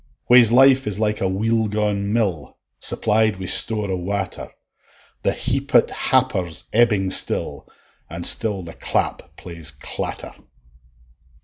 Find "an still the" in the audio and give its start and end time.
8.09-8.73